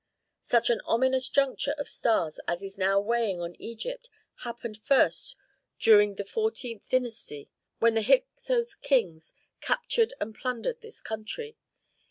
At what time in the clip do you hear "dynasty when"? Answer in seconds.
6.89-7.93